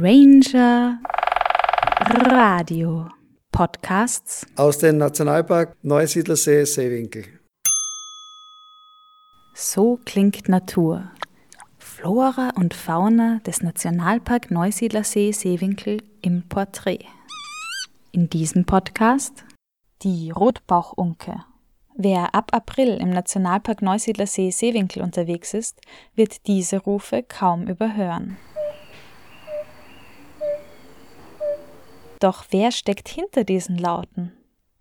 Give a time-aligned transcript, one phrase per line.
[0.00, 1.00] Ranger
[2.30, 3.08] Radio
[3.50, 7.24] Podcasts aus dem Nationalpark Neusiedlersee Seewinkel.
[9.54, 11.10] So klingt Natur.
[11.78, 17.04] Flora und Fauna des Nationalpark Neusiedlersee Seewinkel im Porträt.
[18.12, 19.44] In diesem Podcast
[20.02, 21.44] die Rotbauchunke.
[21.96, 25.80] Wer ab April im Nationalpark Neusiedlersee Seewinkel unterwegs ist,
[26.14, 28.36] wird diese Rufe kaum überhören.
[32.20, 34.32] Doch wer steckt hinter diesen Lauten?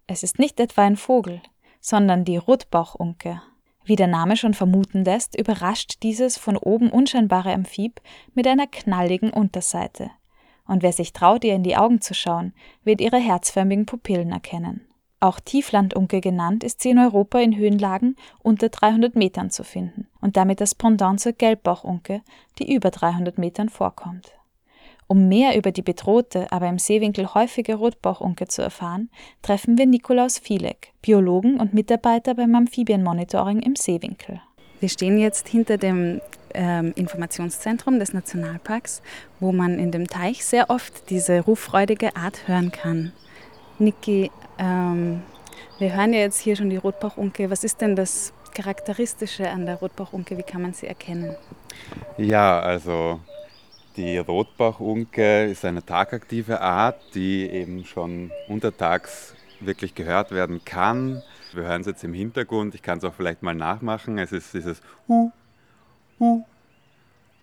[0.07, 1.41] Es ist nicht etwa ein Vogel,
[1.79, 3.41] sondern die Rotbauchunke.
[3.85, 8.01] Wie der Name schon vermuten lässt, überrascht dieses von oben unscheinbare Amphib
[8.33, 10.09] mit einer knalligen Unterseite.
[10.65, 14.87] Und wer sich traut, ihr in die Augen zu schauen, wird ihre herzförmigen Pupillen erkennen.
[15.19, 20.37] Auch Tieflandunke genannt, ist sie in Europa in Höhenlagen unter 300 Metern zu finden und
[20.37, 22.21] damit das Pendant zur Gelbbauchunke,
[22.59, 24.36] die über 300 Metern vorkommt.
[25.07, 29.09] Um mehr über die bedrohte, aber im Seewinkel häufige Rotbauchunke zu erfahren,
[29.41, 34.41] treffen wir Nikolaus Fielek, Biologen und Mitarbeiter beim Amphibienmonitoring im Seewinkel.
[34.81, 36.21] Wir stehen jetzt hinter dem
[36.53, 39.01] ähm, Informationszentrum des Nationalparks,
[39.39, 43.13] wo man in dem Teich sehr oft diese ruffreudige Art hören kann.
[43.79, 45.21] Niki, ähm,
[45.79, 47.49] wir hören ja jetzt hier schon die Rotbauchunke.
[47.49, 50.37] Was ist denn das Charakteristische an der Rotbauchunke?
[50.37, 51.35] Wie kann man sie erkennen?
[52.17, 53.19] Ja, also
[53.97, 61.23] die Rotbauchunke ist eine tagaktive Art, die eben schon untertags wirklich gehört werden kann.
[61.53, 64.19] Wir hören es jetzt im Hintergrund, ich kann es auch vielleicht mal nachmachen.
[64.19, 65.31] Es ist dieses Hu,
[66.19, 66.45] Hu,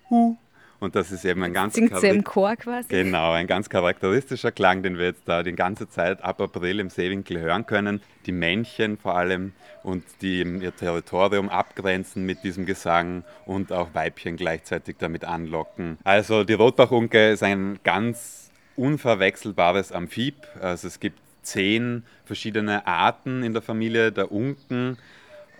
[0.09, 0.37] Hu.
[0.85, 2.89] Und das ist eben ein ganz, Singt sie im Chor quasi?
[2.89, 6.91] Genau, ein ganz charakteristischer Klang, den wir jetzt da die ganze Zeit ab April im
[6.91, 8.03] Seewinkel hören können.
[8.27, 14.37] Die Männchen vor allem und die ihr Territorium abgrenzen mit diesem Gesang und auch Weibchen
[14.37, 15.97] gleichzeitig damit anlocken.
[16.05, 20.37] Also die Rotbachunke ist ein ganz unverwechselbares Amphib.
[20.61, 24.99] Also es gibt zehn verschiedene Arten in der Familie der Unken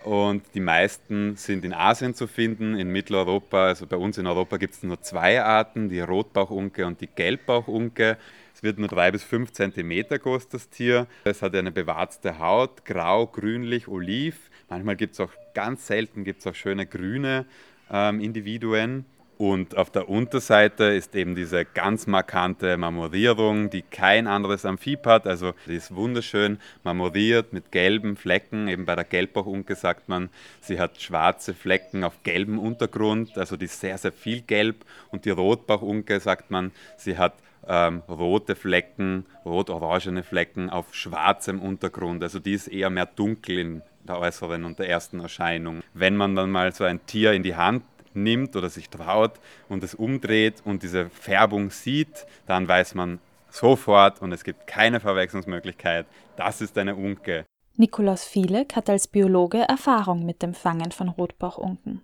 [0.05, 4.57] und die meisten sind in Asien zu finden, in Mitteleuropa, also bei uns in Europa
[4.57, 8.17] gibt es nur zwei Arten, die Rotbauchunke und die Gelbbauchunke.
[8.53, 11.07] Es wird nur drei bis fünf Zentimeter groß, das Tier.
[11.23, 14.51] Es hat eine bewarzte Haut, grau, grünlich, oliv.
[14.69, 17.45] Manchmal gibt es auch, ganz selten gibt es auch schöne grüne
[17.91, 19.05] ähm, Individuen.
[19.37, 25.27] Und auf der Unterseite ist eben diese ganz markante Marmorierung, die kein anderes Amphib hat.
[25.27, 28.69] Also die ist wunderschön marmoriert mit gelben Flecken.
[28.69, 30.29] Eben bei der Gelbbauchunke sagt man,
[30.61, 33.37] sie hat schwarze Flecken auf gelbem Untergrund.
[33.37, 34.85] Also die ist sehr, sehr viel gelb.
[35.11, 37.33] Und die Rotbauchunke sagt man, sie hat
[37.67, 42.23] ähm, rote Flecken, rot-orangene Flecken auf schwarzem Untergrund.
[42.23, 45.81] Also die ist eher mehr dunkel in der äußeren und der ersten Erscheinung.
[45.93, 47.83] Wenn man dann mal so ein Tier in die Hand
[48.15, 49.33] nimmt oder sich traut
[49.69, 54.99] und es umdreht und diese Färbung sieht, dann weiß man sofort und es gibt keine
[54.99, 56.05] Verwechslungsmöglichkeit,
[56.35, 57.45] das ist eine Unke.
[57.77, 62.01] Nikolaus Fielek hat als Biologe Erfahrung mit dem Fangen von Rotbauchunken.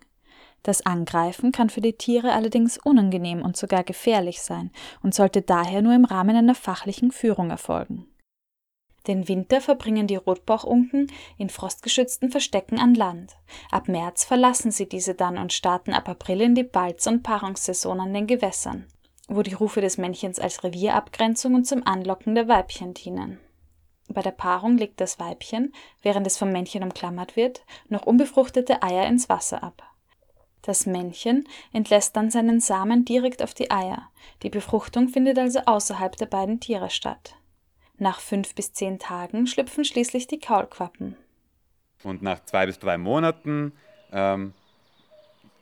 [0.63, 4.69] Das Angreifen kann für die Tiere allerdings unangenehm und sogar gefährlich sein
[5.01, 8.05] und sollte daher nur im Rahmen einer fachlichen Führung erfolgen.
[9.07, 13.35] Den Winter verbringen die Rotbauchunken in frostgeschützten Verstecken an Land.
[13.71, 17.99] Ab März verlassen sie diese dann und starten ab April in die Balz- und Paarungssaison
[17.99, 18.87] an den Gewässern,
[19.27, 23.39] wo die Rufe des Männchens als Revierabgrenzung und zum Anlocken der Weibchen dienen.
[24.07, 29.07] Bei der Paarung legt das Weibchen, während es vom Männchen umklammert wird, noch unbefruchtete Eier
[29.07, 29.83] ins Wasser ab.
[30.61, 34.09] Das Männchen entlässt dann seinen Samen direkt auf die Eier.
[34.43, 37.35] Die Befruchtung findet also außerhalb der beiden Tiere statt.
[37.97, 41.15] Nach fünf bis zehn Tagen schlüpfen schließlich die Kaulquappen.
[42.03, 43.73] Und nach zwei bis drei Monaten
[44.11, 44.53] ähm,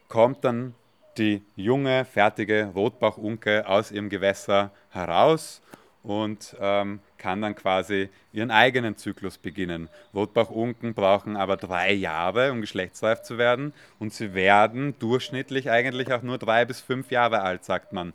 [0.07, 0.73] kommt dann
[1.17, 5.61] die junge, fertige Rotbauchunke aus ihrem Gewässer heraus
[6.01, 9.89] und ähm, kann dann quasi ihren eigenen Zyklus beginnen.
[10.13, 16.21] Rotbauchunken brauchen aber drei Jahre, um geschlechtsreif zu werden und sie werden durchschnittlich eigentlich auch
[16.21, 18.13] nur drei bis fünf Jahre alt, sagt man.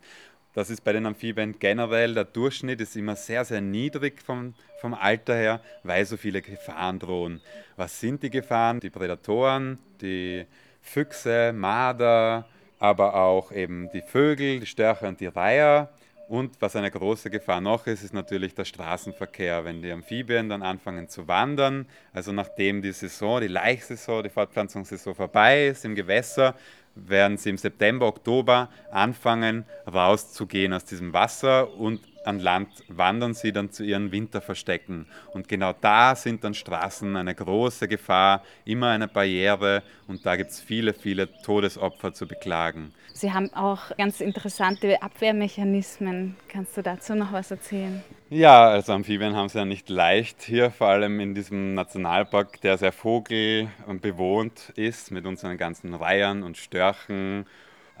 [0.55, 4.93] Das ist bei den Amphibien generell, der Durchschnitt ist immer sehr, sehr niedrig vom, vom
[4.93, 7.41] Alter her, weil so viele Gefahren drohen.
[7.75, 8.79] Was sind die Gefahren?
[8.79, 10.45] Die Prädatoren, die
[10.81, 12.45] Füchse, Marder,
[12.79, 15.89] aber auch eben die Vögel, die Störche und die Reiher.
[16.29, 19.65] Und was eine große Gefahr noch ist, ist natürlich der Straßenverkehr.
[19.65, 25.15] Wenn die Amphibien dann anfangen zu wandern, also nachdem die Saison, die Laichsaison, die Fortpflanzungssaison
[25.15, 26.55] vorbei ist im Gewässer,
[26.95, 33.51] werden sie im September, Oktober anfangen rauszugehen aus diesem Wasser und an Land wandern sie
[33.51, 35.05] dann zu ihren Winterverstecken.
[35.33, 40.51] Und genau da sind dann Straßen eine große Gefahr, immer eine Barriere und da gibt
[40.51, 42.93] es viele, viele Todesopfer zu beklagen.
[43.13, 46.35] Sie haben auch ganz interessante Abwehrmechanismen.
[46.49, 48.03] Kannst du dazu noch was erzählen?
[48.29, 52.77] Ja, also Amphibien haben es ja nicht leicht hier, vor allem in diesem Nationalpark, der
[52.79, 57.45] sehr vogelbewohnt ist, mit unseren ganzen Reihern und Störchen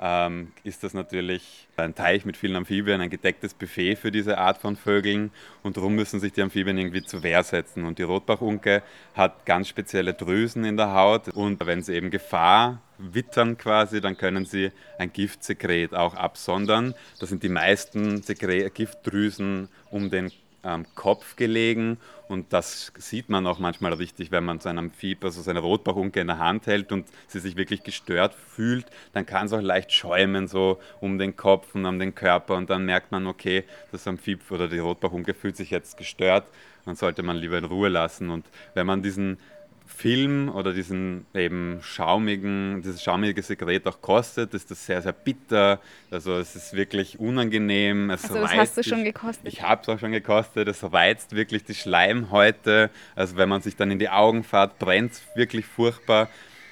[0.01, 4.57] ähm, ist das natürlich ein Teich mit vielen Amphibien, ein gedecktes Buffet für diese Art
[4.57, 5.31] von Vögeln
[5.63, 7.85] und darum müssen sich die Amphibien irgendwie zur Wehr setzen.
[7.85, 8.83] Und die Rotbachunke
[9.13, 14.17] hat ganz spezielle Drüsen in der Haut und wenn sie eben Gefahr wittern quasi, dann
[14.17, 16.93] können sie ein Giftsekret auch absondern.
[17.19, 20.31] Das sind die meisten Sekret Giftdrüsen um den
[20.65, 21.97] ähm, Kopf gelegen.
[22.27, 26.19] Und das sieht man auch manchmal richtig, wenn man so einen Amphib, also seine Rotbachunke
[26.19, 29.91] in der Hand hält und sie sich wirklich gestört fühlt, dann kann es auch leicht
[29.91, 32.55] schäumen so um den Kopf und um den Körper.
[32.55, 36.47] Und dann merkt man, okay, das Amphib oder die Rotbachunke fühlt sich jetzt gestört,
[36.85, 38.29] dann sollte man lieber in Ruhe lassen.
[38.31, 39.37] Und wenn man diesen
[39.87, 45.79] Film oder diesen eben schaumigen, dieses schaumige Sekret auch kostet, ist das sehr, sehr bitter.
[46.11, 48.09] Also es ist wirklich unangenehm.
[48.09, 49.47] Es also das hast du schon gekostet?
[49.47, 50.67] Ich habe es auch schon gekostet.
[50.67, 52.89] Es reizt wirklich die Schleimhäute.
[53.15, 56.29] Also wenn man sich dann in die Augen fährt, brennt es wirklich furchtbar.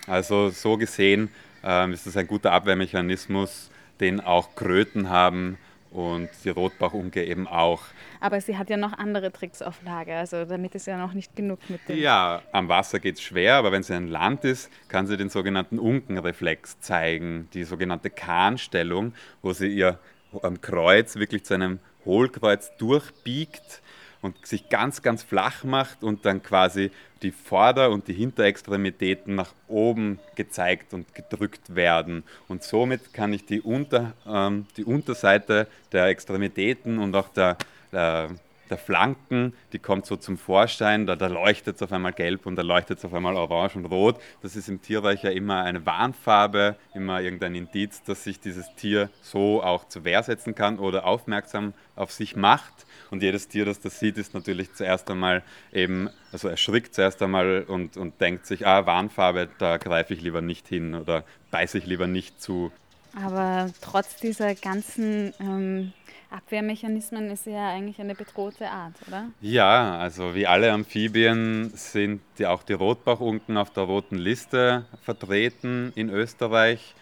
[0.08, 1.30] Also so gesehen
[1.64, 3.70] ähm, ist das ein guter Abwehrmechanismus,
[4.00, 5.58] den auch Kröten haben
[5.94, 7.82] und die Rotbachunke eben auch.
[8.20, 11.36] Aber sie hat ja noch andere Tricks auf Lager, also damit ist ja noch nicht
[11.36, 11.98] genug mit dem.
[11.98, 15.30] Ja, am Wasser geht es schwer, aber wenn sie ein Land ist, kann sie den
[15.30, 20.00] sogenannten Unkenreflex zeigen, die sogenannte Kahnstellung, wo sie ihr
[20.42, 23.82] am Kreuz wirklich zu einem Hohlkreuz durchbiegt
[24.24, 26.92] und sich ganz, ganz flach macht und dann quasi
[27.22, 32.24] die Vorder- und die Hinterextremitäten nach oben gezeigt und gedrückt werden.
[32.48, 37.58] Und somit kann ich die, Unter, ähm, die Unterseite der Extremitäten und auch der,
[37.92, 38.30] der,
[38.70, 42.56] der Flanken, die kommt so zum Vorschein, da, da leuchtet es auf einmal gelb und
[42.56, 44.20] da leuchtet es auf einmal orange und rot.
[44.42, 49.10] Das ist im Tierreich ja immer eine Warnfarbe, immer irgendein Indiz, dass sich dieses Tier
[49.22, 52.86] so auch zur Wehr setzen kann oder aufmerksam auf sich macht.
[53.12, 57.64] Und jedes Tier, das das sieht, ist natürlich zuerst einmal eben, also erschrickt zuerst einmal
[57.64, 61.86] und, und denkt sich, ah, Warnfarbe, da greife ich lieber nicht hin oder beiße ich
[61.86, 62.72] lieber nicht zu.
[63.16, 65.94] Aber trotz dieser ganzen ähm,
[66.30, 69.30] Abwehrmechanismen ist sie ja eigentlich eine bedrohte Art, oder?
[69.42, 75.92] Ja, also wie alle Amphibien sind die, auch die Rotbachunken auf der roten Liste vertreten
[75.96, 76.96] in Österreich.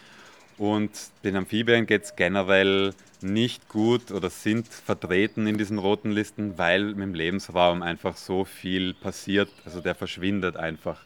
[0.57, 0.91] Und
[1.23, 6.91] den Amphibien geht es generell nicht gut oder sind vertreten in diesen roten Listen, weil
[6.91, 9.49] im Lebensraum einfach so viel passiert.
[9.63, 11.01] Also der verschwindet einfach.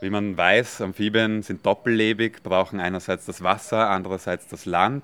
[0.00, 5.02] Wie man weiß, Amphibien sind doppellebig, brauchen einerseits das Wasser, andererseits das Land.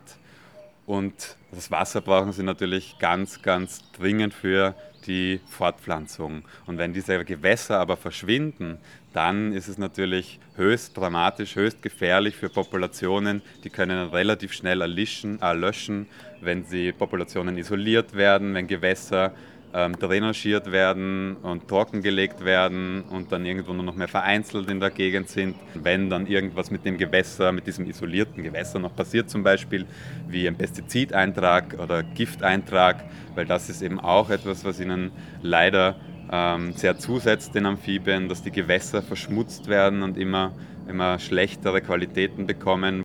[0.85, 4.75] Und das Wasser brauchen sie natürlich ganz, ganz dringend für
[5.07, 6.43] die Fortpflanzung.
[6.67, 8.79] Und wenn diese Gewässer aber verschwinden,
[9.15, 13.41] dann ist es natürlich höchst dramatisch, höchst gefährlich für Populationen.
[13.65, 16.07] Die können relativ schnell erlischen, erlöschen,
[16.43, 19.33] wenn sie Populationen isoliert werden, wenn Gewässer
[19.75, 24.91] ähm, drainagiert werden und trockengelegt werden und dann irgendwo nur noch mehr vereinzelt in der
[24.91, 25.57] Gegend sind.
[25.75, 29.87] Wenn dann irgendwas mit dem Gewässer, mit diesem isolierten Gewässer noch passiert, zum Beispiel
[30.29, 33.05] wie ein Pestizideintrag oder Gifteintrag,
[33.35, 35.11] weil das ist eben auch etwas, was ihnen
[35.43, 35.97] leider
[36.31, 40.53] ähm, sehr zusetzt den Amphibien, dass die Gewässer verschmutzt werden und immer,
[40.89, 43.02] immer schlechtere Qualitäten bekommen.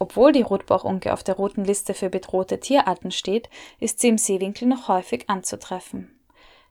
[0.00, 4.66] Obwohl die Rotbauchunke auf der roten Liste für bedrohte Tierarten steht, ist sie im Seewinkel
[4.66, 6.18] noch häufig anzutreffen.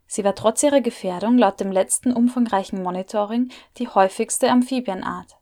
[0.08, 5.38] Sie war trotz ihrer Gefährdung laut dem letzten umfangreichen Monitoring die häufigste Amphibienart.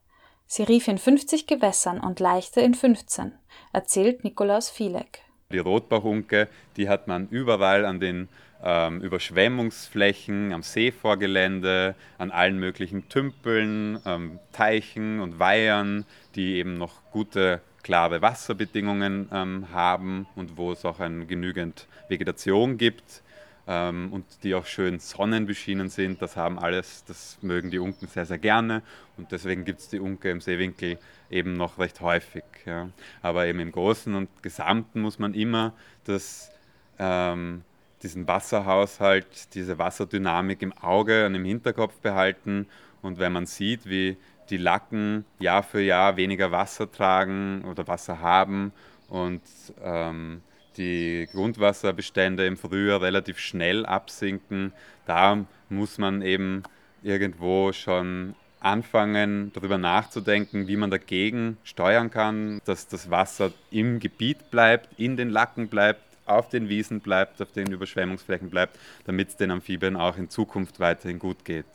[0.47, 3.31] Sie rief in 50 Gewässern und leichte in 15,
[3.71, 5.21] erzählt Nikolaus Fielek.
[5.53, 8.27] Die Rotbauchunke, die hat man überall an den
[8.61, 16.95] ähm, Überschwemmungsflächen, am Seevorgelände, an allen möglichen Tümpeln, ähm, Teichen und Weihern, die eben noch
[17.11, 23.23] gute klare Wasserbedingungen ähm, haben und wo es auch ein, genügend Vegetation gibt
[23.65, 26.21] ähm, und die auch schön sonnenbeschienen sind.
[26.21, 28.81] Das haben alles, das mögen die Unken sehr, sehr gerne
[29.15, 32.43] und deswegen gibt es die Unke im Seewinkel eben noch recht häufig.
[32.65, 32.89] Ja.
[33.21, 35.71] Aber eben im Großen und Gesamten muss man immer
[36.03, 36.51] das,
[36.99, 37.61] ähm,
[38.03, 42.67] diesen Wasserhaushalt, diese Wasserdynamik im Auge und im Hinterkopf behalten
[43.01, 44.17] und wenn man sieht, wie
[44.49, 48.71] die Lacken Jahr für Jahr weniger Wasser tragen oder Wasser haben
[49.09, 49.41] und
[49.83, 50.41] ähm,
[50.77, 54.73] die Grundwasserbestände im Frühjahr relativ schnell absinken.
[55.05, 56.63] Da muss man eben
[57.03, 64.49] irgendwo schon anfangen, darüber nachzudenken, wie man dagegen steuern kann, dass das Wasser im Gebiet
[64.51, 69.37] bleibt, in den Lacken bleibt, auf den Wiesen bleibt, auf den Überschwemmungsflächen bleibt, damit es
[69.37, 71.65] den Amphibien auch in Zukunft weiterhin gut geht.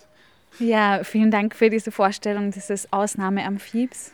[0.59, 4.13] Ja, vielen Dank für diese Vorstellung dieses Ausnahmeamphibs.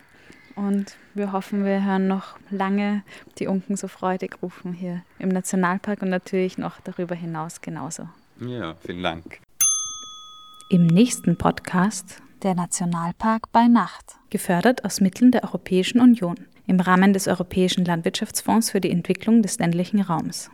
[0.55, 3.03] Und wir hoffen, wir hören noch lange
[3.37, 8.09] die Unken so freudig rufen hier im Nationalpark und natürlich noch darüber hinaus genauso.
[8.41, 9.39] Ja, vielen Dank.
[10.69, 16.35] Im nächsten Podcast der Nationalpark bei Nacht, gefördert aus Mitteln der Europäischen Union
[16.67, 20.51] im Rahmen des Europäischen Landwirtschaftsfonds für die Entwicklung des ländlichen Raums.